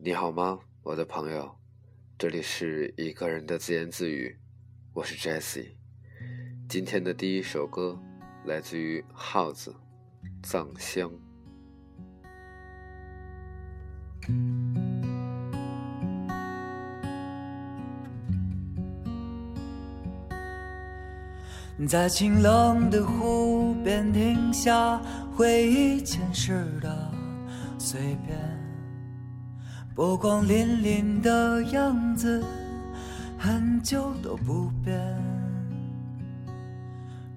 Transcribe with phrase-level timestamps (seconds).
[0.00, 1.56] 你好吗，我的朋友？
[2.16, 4.38] 这里是一个人的自言自语，
[4.92, 5.70] 我是 Jesse。
[6.68, 7.98] 今天的第一首歌
[8.44, 9.74] 来自于耗子，
[10.48, 11.10] 《藏香》。
[21.88, 25.02] 在清冷的湖边停下，
[25.34, 27.12] 回忆前世的
[27.80, 28.38] 碎片，
[29.98, 32.40] 波光粼粼的样子，
[33.36, 34.96] 很久都不变。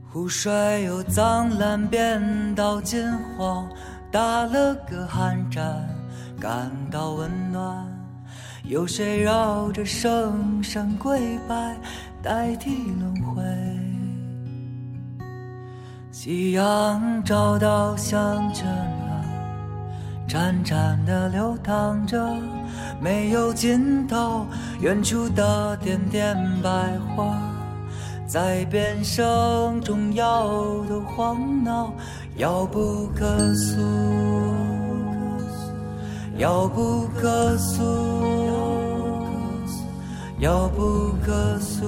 [0.07, 2.21] 湖水由脏蓝变
[2.53, 3.03] 到金
[3.35, 3.67] 黄，
[4.11, 5.89] 打了个寒战，
[6.39, 7.83] 感到温暖。
[8.63, 11.19] 有谁绕着圣山跪
[11.49, 11.75] 拜，
[12.21, 13.41] 代替轮回？
[16.11, 19.00] 夕阳照到乡村了，
[20.31, 22.17] 潺潺的流淌着，
[23.01, 24.45] 没有尽头。
[24.79, 26.69] 远处的点点白
[27.13, 27.37] 花，
[28.25, 30.47] 在变声中摇
[30.87, 31.91] 头晃脑，
[32.37, 33.81] 遥不可诉，
[36.37, 37.83] 遥不可诉，
[40.39, 41.85] 遥不可诉。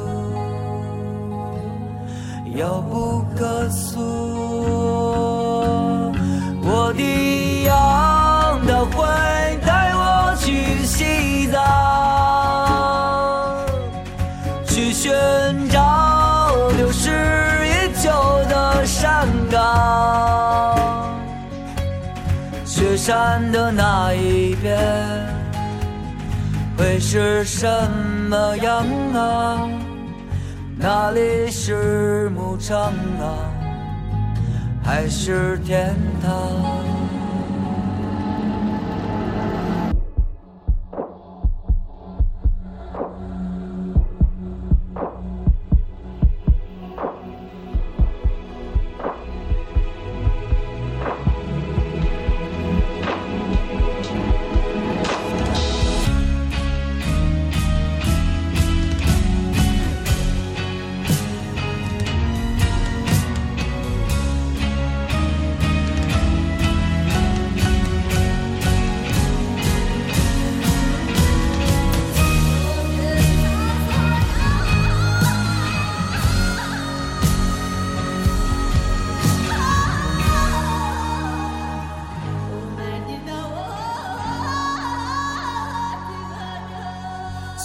[2.56, 4.00] 遥不可诉，
[6.62, 7.74] 我的羊，
[8.86, 11.60] 会带我去西藏，
[14.66, 15.12] 去寻
[15.70, 17.10] 找流失
[17.66, 18.12] 已久
[18.50, 19.60] 的山岗。
[22.66, 24.78] 雪山的那一边，
[26.78, 27.68] 会是什
[28.30, 29.70] 么样啊？
[30.76, 33.24] 那里是牧场啊，
[34.84, 36.32] 还是天堂？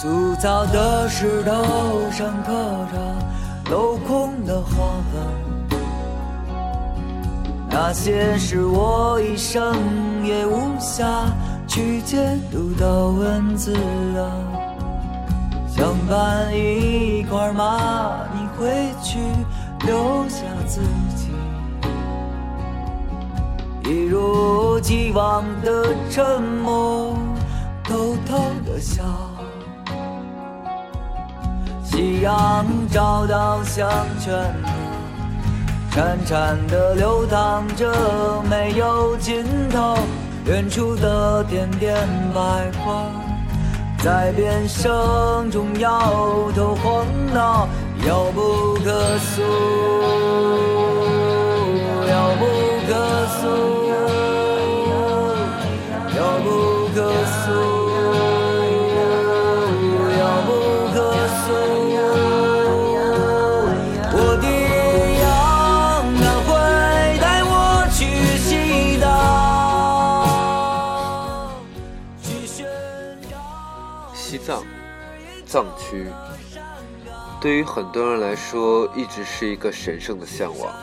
[0.01, 1.51] 粗糙的石头
[2.13, 2.53] 上刻
[2.93, 3.17] 着
[3.69, 5.79] 镂空的花纹，
[7.69, 9.75] 那些是我一生
[10.25, 11.05] 也无暇
[11.67, 12.17] 去解
[12.53, 13.75] 读的文字
[14.17, 14.31] 啊。
[15.69, 19.19] 相伴一块马，你回去
[19.85, 20.81] 留下自
[21.17, 21.33] 己，
[23.83, 27.17] 一如既往的沉默，
[27.83, 29.03] 偷偷的笑。
[31.99, 34.55] 夕阳照到乡村，
[35.91, 37.93] 潺潺的流淌着，
[38.49, 39.99] 没有尽头。
[40.45, 41.97] 远处的点点
[42.33, 43.11] 白花，
[43.99, 47.05] 在变声中摇头晃
[47.35, 47.67] 脑，
[48.07, 49.43] 遥不可诉，
[52.09, 52.47] 遥不
[52.87, 53.88] 可诉，
[75.47, 76.07] 藏区
[77.39, 80.75] 对于很多人来说，一直是一个神圣的向往。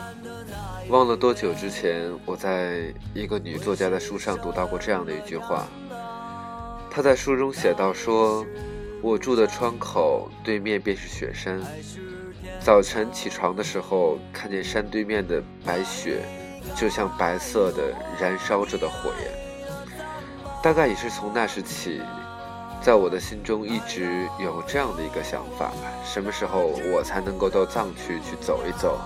[0.88, 5.66] 忘了多久之前，我在一个女作家的书上读到过这样的一句话。
[6.88, 8.46] 她在书中写道：“说
[9.02, 11.60] 我住的窗口对面便是雪山，
[12.60, 16.22] 早晨起床的时候，看见山对面的白雪，
[16.76, 19.30] 就像白色的燃烧着的火焰。
[20.62, 22.00] 大概也是从那时起。”
[22.86, 25.72] 在我的心中一直有这样的一个想法：
[26.04, 29.00] 什么时候我才能够到藏区去走一走、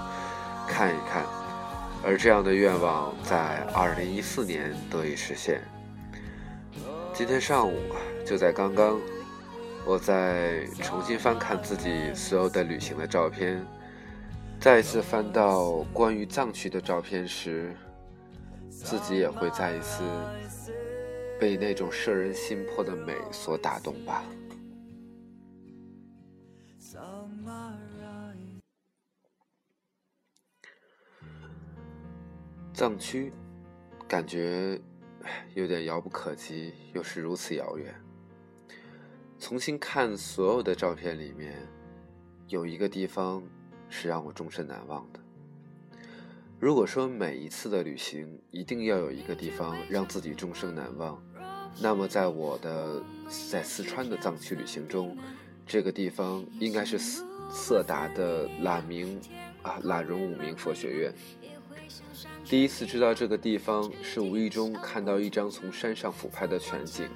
[0.68, 1.24] 看一看？
[2.04, 5.62] 而这样的愿望在2014年得以实现。
[7.14, 7.74] 今天上午
[8.26, 9.00] 就在刚刚，
[9.86, 13.64] 我在重新翻看自己所有的旅行的照片，
[14.60, 17.74] 再一次翻到关于藏区的照片时，
[18.68, 20.02] 自己也会再一次
[21.40, 24.22] 被那种摄人心魄的美所打动吧。
[32.74, 33.32] 藏区，
[34.06, 34.78] 感觉
[35.54, 37.94] 有点遥不可及，又是如此遥远。
[39.38, 41.56] 重新看所有的照片里面，
[42.48, 43.42] 有一个地方
[43.88, 45.20] 是让我终身难忘的。
[46.58, 51.22] 如果说每一次的旅行一定要有一个地方让自己终生难忘，
[51.78, 53.02] 那么在我的
[53.50, 55.16] 在四川的藏区旅行中，
[55.66, 59.20] 这个地方应该是色色达的喇明
[59.62, 61.14] 啊喇荣五明佛学院。
[62.44, 67.08] 第一次知道这个地方，是无意中看到一张从山上俯拍的全景，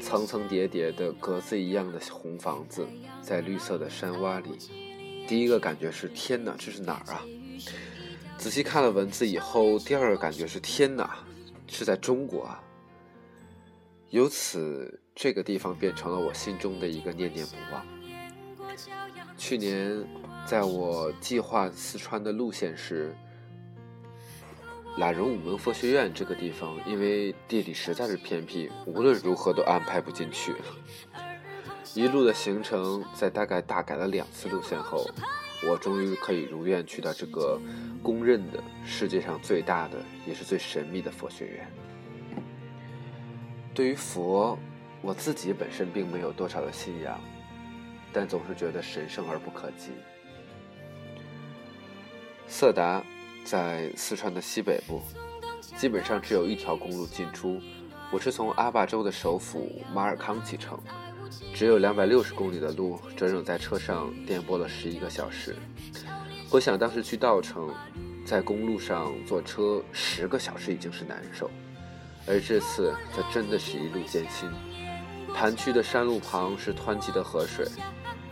[0.00, 2.86] 层层叠叠的格子一样的红房子，
[3.20, 4.50] 在绿色的山洼里。
[5.26, 7.22] 第一个感觉是天哪，这是哪儿啊？
[8.38, 11.18] 仔细看了文字以后，第二个感觉是天哪，
[11.66, 12.62] 是在中国啊。
[14.10, 17.84] 由此，这个地方变成了我心中的一个念念不忘。
[19.36, 20.04] 去年，
[20.46, 23.14] 在我计划四川的路线时。
[24.96, 30.54] 喇荣五门佛学院这个地方，因为地理实在是偏僻，无论如何都安排不进去。
[31.94, 35.04] 一路的行程，在大概大改了两次路线后，
[35.68, 37.60] 我终于可以如愿去到这个
[38.04, 41.68] 公认的世界上最大的也是最神秘的佛学院。
[43.74, 44.56] 对于佛，
[45.02, 47.20] 我自己本身并没有多少的信仰，
[48.12, 49.90] 但总是觉得神圣而不可及。
[52.46, 53.02] 色达。
[53.44, 55.02] 在四川的西北部，
[55.76, 57.60] 基本上只有一条公路进出。
[58.10, 60.80] 我是从阿坝州的首府马尔康启程，
[61.52, 65.54] 只有两百六十公里的路，整整在车上颠簸了十一个小时。
[66.50, 67.70] 我想当时去稻城，
[68.24, 71.50] 在公路上坐车十个小时已经是难受，
[72.26, 74.50] 而这次则真的是一路艰辛。
[75.34, 77.66] 盘曲的山路旁是湍急的河水，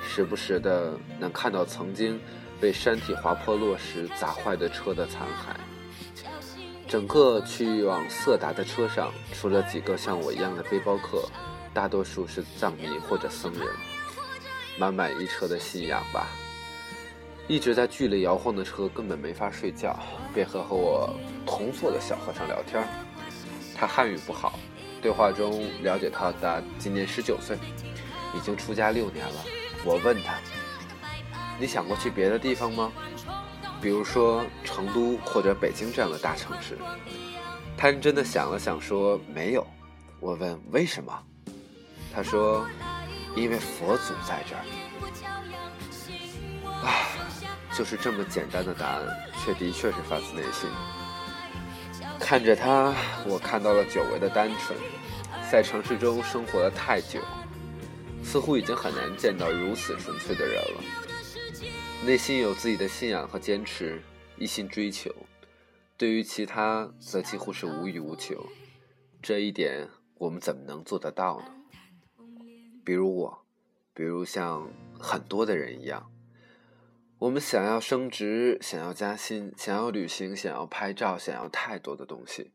[0.01, 2.21] 时不时的能看到曾经。
[2.61, 5.53] 被山体滑坡落石砸坏的车的残骸。
[6.87, 11.29] 整个去往色达的车上，除了几个像我一样的背包客，
[11.75, 13.67] 大多数是藏民或者僧人。
[14.79, 16.29] 满满一车的信仰吧。
[17.49, 19.99] 一直在剧烈摇晃的车根本没法睡觉，
[20.33, 21.13] 便和和我
[21.45, 22.87] 同坐的小和尚聊天儿。
[23.75, 24.59] 他汉语不好，
[25.01, 27.59] 对话中了解到他今年十九岁，
[28.35, 29.45] 已经出家六年了。
[29.85, 30.35] 我问他。
[31.61, 32.91] 你想过去别的地方吗？
[33.81, 36.79] 比如说成都或者北京这样的大城市。
[37.77, 39.67] 他认真的想了想，说没有。
[40.19, 41.13] 我问为什么？
[42.15, 42.67] 他说，
[43.37, 44.63] 因为佛祖在这儿。
[46.85, 46.89] 啊，
[47.77, 49.03] 就是这么简单的答案，
[49.45, 50.69] 却的确是发自内心。
[52.23, 52.95] 看着他，
[53.27, 54.79] 我看到了久违的单纯。
[55.51, 57.21] 在城市中生活了太久，
[58.23, 60.81] 似乎已经很难见到如此纯粹的人了。
[62.07, 64.01] 内心有自己的信仰和坚持，
[64.39, 65.11] 一心追求；
[65.99, 68.47] 对于其他，则几乎是无欲无求。
[69.21, 71.47] 这一点，我们怎么能做得到呢？
[72.85, 73.45] 比如我，
[73.93, 76.11] 比如像很多的人一样，
[77.23, 82.51] 我们想要升职，想要加薪，想要旅行，想要拍照，想要太多的东西。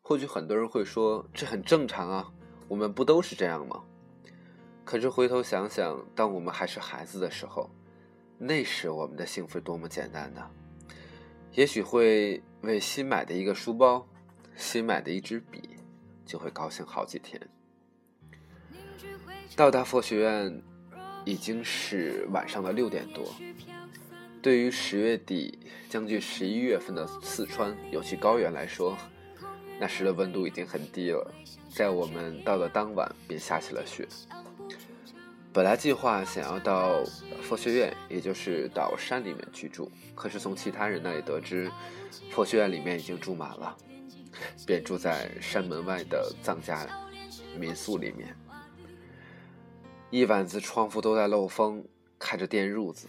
[0.00, 2.32] 或许很多人会说，这很正常啊，
[2.66, 3.84] 我们不都是这样吗？
[4.86, 7.68] 可是回头想想，当我们还是孩子的时候，
[8.38, 10.50] 那时我们的幸福多么简单呢？
[11.52, 14.08] 也许会为新买的一个书包、
[14.54, 15.76] 新买的一支笔，
[16.24, 17.38] 就会高兴好几天。
[19.54, 20.62] 到达佛学院
[21.26, 23.22] 已经是晚上的六点多。
[24.46, 28.96] 对于十月底将近十一月份的四川，尤其高原来说，
[29.80, 31.34] 那时的温度已经很低了。
[31.68, 34.06] 在我们到的当晚，便下起了雪。
[35.52, 37.02] 本来计划想要到
[37.42, 41.68] 佛学院，也就是到山里面去住，可是从其他人那里得知，
[42.30, 43.76] 佛学院里面已经住满了，
[44.64, 46.86] 便住在山门外的藏家
[47.58, 48.32] 民宿里面。
[50.10, 51.84] 一晚子窗户都在漏风，
[52.16, 53.08] 开着电褥子，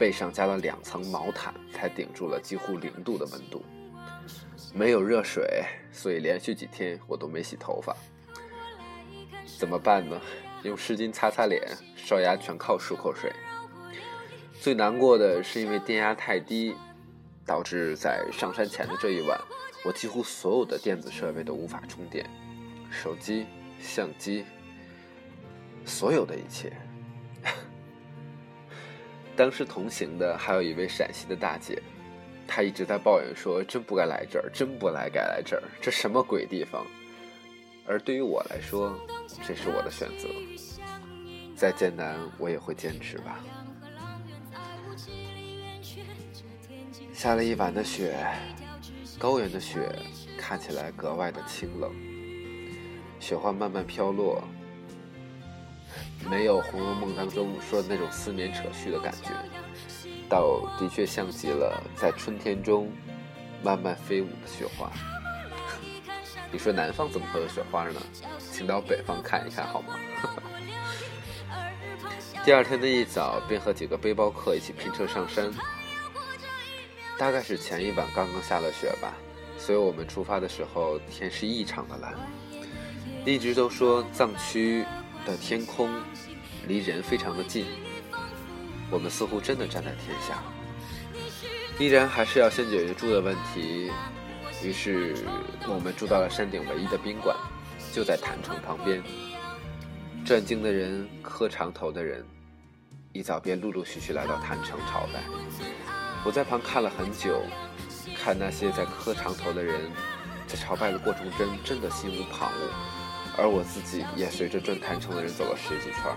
[0.00, 3.62] 背上加了两层毛毯，才顶住了几乎零度的温度。
[4.72, 7.94] 没有热水，所以连续几天我都没洗头发。
[9.58, 10.18] 怎么办呢？
[10.62, 11.62] 用湿巾擦擦脸，
[11.94, 13.30] 刷牙全靠漱口水。
[14.58, 16.74] 最难过的是，因为电压太低，
[17.44, 19.38] 导致在上山前的这一晚，
[19.84, 22.24] 我几乎所有的电子设备都无法充电，
[22.90, 23.44] 手机、
[23.78, 24.46] 相机，
[25.84, 26.72] 所有的一切。
[29.40, 31.82] 当时同行的还有一位陕西的大姐，
[32.46, 36.86] 她一直在抱怨说：“真不该来这儿，真不该来这儿，这什么鬼地方？”
[37.88, 38.94] 而对于我来说，
[39.48, 40.28] 这是我的选择。
[41.56, 43.40] 再艰难，我也会坚持吧。
[47.14, 48.14] 下了一晚的雪，
[49.18, 49.90] 高原的雪
[50.36, 51.90] 看起来格外的清冷，
[53.18, 54.44] 雪花慢慢飘落，
[56.28, 59.30] 没有《红楼梦》当中说的那种丝绵扯絮的感觉，
[60.28, 62.92] 倒的确像极了在春天中
[63.62, 64.90] 慢慢飞舞的雪花。
[66.52, 68.00] 你说南方怎么会有雪花呢？
[68.52, 69.94] 请到北方看一看好吗？
[72.44, 75.52] 第二天的一早，便和几个背包客一起拼车上山。
[77.18, 79.14] 大概是前一晚刚刚下了雪吧，
[79.58, 82.14] 所以我们出发的时候天是异常的蓝。
[83.26, 84.84] 一直都说藏区
[85.26, 85.90] 的天空
[86.66, 87.66] 离人非常的近，
[88.90, 90.42] 我们似乎真的站在天下。
[91.78, 93.90] 依然还是要先解决住的问题，
[94.62, 95.16] 于是
[95.66, 97.36] 我们住到了山顶唯一的宾馆，
[97.92, 99.02] 就在坛城旁边。
[100.24, 102.24] 转经的人、磕长头的人，
[103.12, 105.22] 一早便陆陆续续来到坛城朝拜。
[106.22, 107.42] 我在旁看了很久，
[108.14, 109.90] 看那些在磕长头的人，
[110.46, 112.54] 在朝拜的过程中真的心无旁骛，
[113.38, 116.14] 而我自己也随着转坛城的人走了十几圈，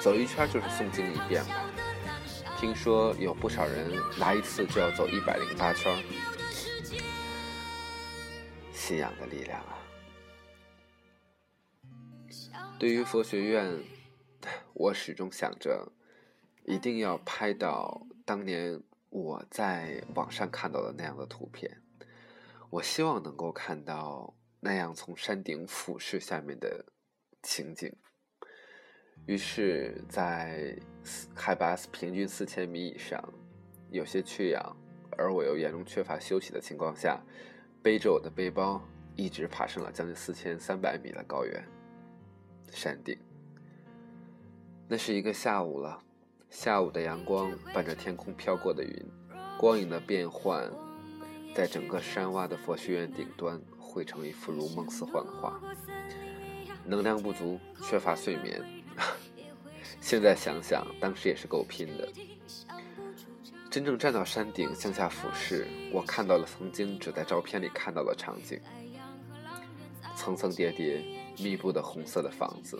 [0.00, 1.64] 走一圈就是诵经一遍吧。
[2.58, 6.02] 听说有不少人来一次就要走一百零八圈，
[8.72, 9.78] 信仰的力量啊！
[12.78, 13.82] 对于佛学院，
[14.74, 15.92] 我始终想着，
[16.64, 21.82] 一定要拍到当年我在网上看到的那样的图片。
[22.70, 24.32] 我希望能够看到
[24.64, 26.84] 那样从山顶俯视下面的
[27.42, 27.92] 情景。
[29.26, 30.78] 于是，在
[31.34, 33.20] 海拔平均四千米以上，
[33.90, 34.76] 有些缺氧，
[35.18, 37.20] 而我又严重缺乏休息的情况下，
[37.82, 38.80] 背着我的背包，
[39.16, 41.60] 一直爬上了将近四千三百米的高原。
[42.70, 43.18] 山顶，
[44.86, 46.00] 那是一个下午了。
[46.50, 49.06] 下午的阳光伴着天空飘过的云，
[49.58, 50.70] 光影的变幻，
[51.52, 53.60] 在整个山洼的佛学院顶端
[53.92, 55.60] 绘成一幅如梦似幻的画。
[56.84, 58.62] 能量不足，缺乏睡眠。
[60.00, 62.08] 现在想想，当时也是够拼的。
[63.70, 68.58] 真正站到山顶向下俯视，我看到了曾经只在照片里看到的场景：
[70.16, 71.20] 层层叠叠。
[71.38, 72.78] 密布的红色的房子，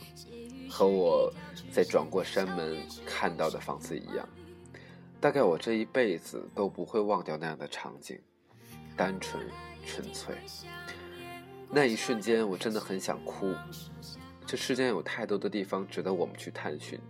[0.69, 1.33] 和我
[1.73, 2.76] 在转过山门
[3.07, 4.28] 看到的房子一样。
[5.19, 8.21] 大概我这一辈子都不会忘掉那样的场景，
[8.95, 9.49] 单纯
[9.87, 10.37] 纯粹。
[11.75, 13.55] 那一瞬间，我真的很想哭。
[14.47, 17.00] 这世间有太多的地方值得我们去探寻，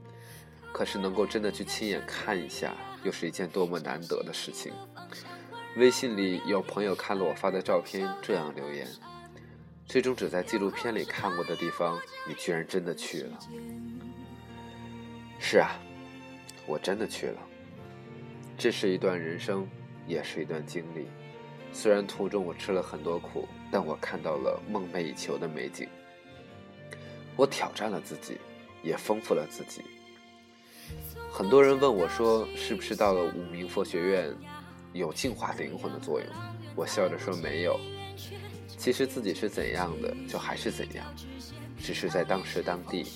[0.73, 4.73] 可是能够真的去亲眼看一下，又是一件多么难得的事情。
[5.77, 8.87] 微信里有朋友看了我发的照片，这样留言。
[9.85, 13.39] 最终只在纪录片里看过的地方，你居然真的去了。
[15.41, 15.73] 是啊，
[16.69, 17.43] 我真的去了。
[18.57, 19.69] 这是一段人生，
[20.07, 21.09] 也是一段经历。
[21.73, 25.89] 虽然途中我吃了很多苦，但我看到了梦寐以求的美景。
[27.35, 28.39] 我挑战了自己，
[28.83, 29.83] 也丰富了自己。
[31.33, 34.37] 很多人问我说：“是不是到了五明佛学院，
[34.93, 36.29] 有净化灵魂的作用？”
[36.77, 37.81] 我笑着说：“没有。”
[38.77, 41.07] 其实自己是怎样的，就还是怎样，
[41.79, 43.07] 只是在当时当地，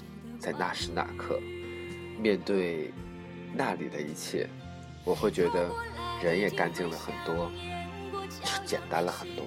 [0.41, 1.39] 在那时那刻，
[2.19, 2.91] 面对
[3.53, 4.49] 那里的一切，
[5.05, 5.71] 我会觉得
[6.23, 7.51] 人也干净了很多，
[8.65, 9.45] 简单了很多。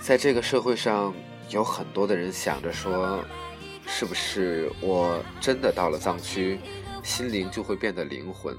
[0.00, 1.14] 在这个社会上，
[1.50, 3.24] 有很多的人想着说，
[3.86, 6.60] 是不是我真的到了藏区，
[7.02, 8.56] 心灵就会变得灵魂，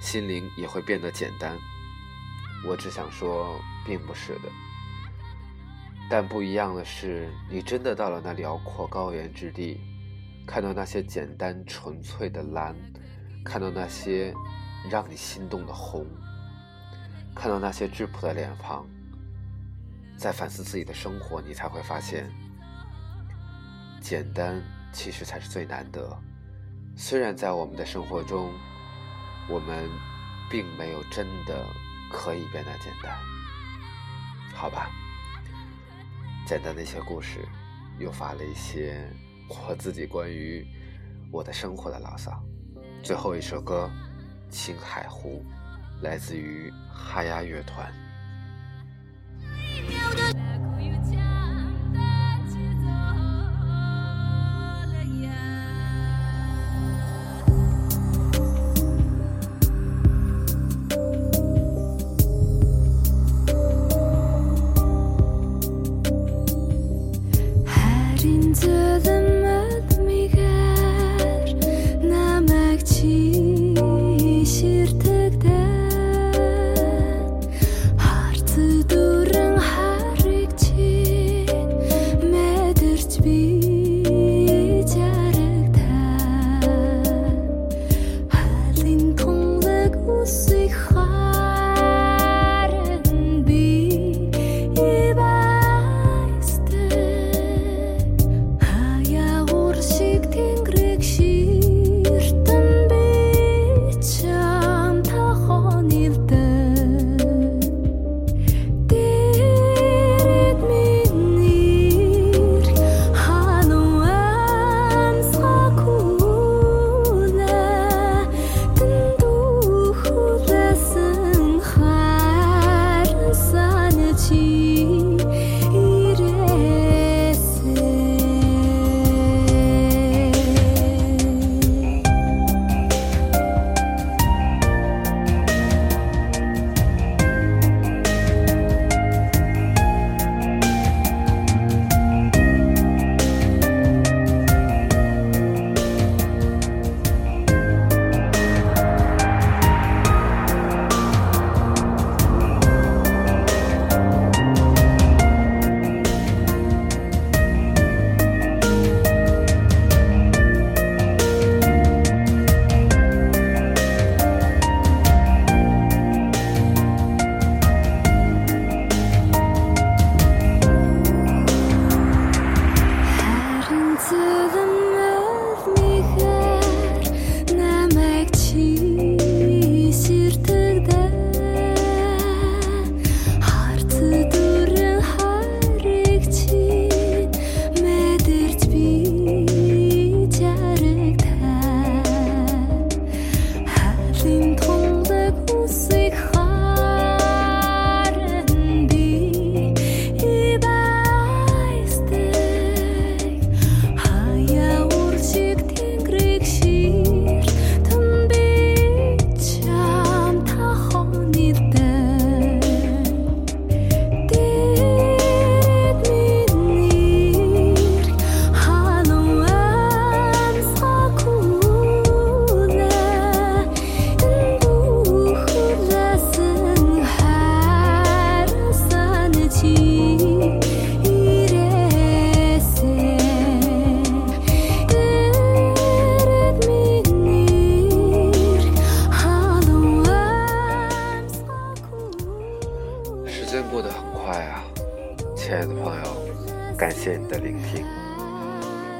[0.00, 1.56] 心灵也会变得简单。
[2.66, 4.48] 我只想说，并不是的。
[6.10, 9.78] 但不一样的是，你真的到了那辽阔高原之地，
[10.46, 12.74] 看到那些简单纯粹的蓝，
[13.44, 14.34] 看到那些
[14.88, 16.06] 让你心动的红，
[17.34, 18.86] 看到那些质朴的脸庞，
[20.16, 22.30] 在反思自己的生活，你才会发现，
[24.00, 26.16] 简单其实才是最难得。
[26.96, 28.52] 虽然在我们的生活中，
[29.48, 29.88] 我们
[30.50, 31.66] 并没有真的。
[32.10, 33.14] 可以变得简单，
[34.54, 34.90] 好吧。
[36.46, 37.46] 简单的一些故事，
[37.98, 39.12] 诱发了一些
[39.46, 40.66] 我自己关于
[41.30, 42.42] 我的生活的牢骚。
[43.02, 43.90] 最后一首歌
[44.50, 45.44] 《青海湖》，
[46.02, 48.07] 来自于哈亚乐团。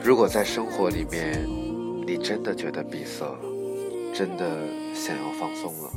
[0.08, 1.46] 如果在生活里面，
[2.06, 3.42] 你真的觉得闭塞了，
[4.14, 5.92] 真的想要放松了，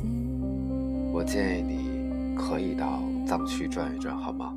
[1.10, 4.54] 我建议你可以到藏区转一转，好吗？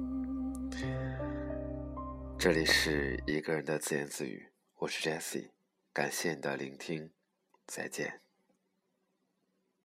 [2.37, 4.45] 这里是一个人的自言自语，
[4.79, 5.51] 我是 Jessie，
[5.93, 7.11] 感谢你的聆听，
[7.65, 8.24] 再见。